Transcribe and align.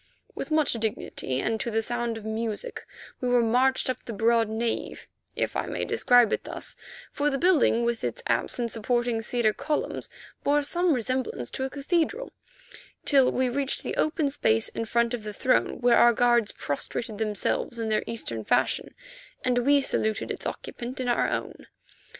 With 0.33 0.49
much 0.49 0.73
dignity 0.73 1.39
and 1.41 1.59
to 1.59 1.69
the 1.69 1.83
sound 1.83 2.17
of 2.17 2.25
music 2.25 2.87
we 3.19 3.29
were 3.29 3.43
marched 3.43 3.87
up 3.87 4.03
the 4.03 4.13
broad 4.13 4.49
nave, 4.49 5.07
if 5.35 5.55
I 5.55 5.67
may 5.67 5.85
describe 5.85 6.33
it 6.33 6.43
thus, 6.45 6.75
for 7.11 7.29
the 7.29 7.37
building, 7.37 7.85
with 7.85 8.03
its 8.03 8.23
apse 8.25 8.57
and 8.57 8.71
supporting 8.71 9.21
cedar 9.21 9.53
columns, 9.53 10.09
bore 10.43 10.63
some 10.63 10.93
resemblance 10.95 11.51
to 11.51 11.65
a 11.65 11.69
cathedral, 11.69 12.33
till 13.05 13.31
we 13.31 13.47
reached 13.47 13.83
the 13.83 13.95
open 13.95 14.31
space 14.31 14.69
in 14.69 14.85
front 14.85 15.13
of 15.13 15.21
the 15.21 15.33
throne, 15.33 15.79
where 15.81 15.97
our 15.97 16.13
guards 16.13 16.51
prostrated 16.51 17.19
themselves 17.19 17.77
in 17.77 17.89
their 17.89 18.01
Eastern 18.07 18.43
fashion, 18.43 18.95
and 19.45 19.59
we 19.59 19.81
saluted 19.81 20.31
its 20.31 20.47
occupant 20.47 20.99
in 20.99 21.07
our 21.07 21.29
own. 21.29 21.67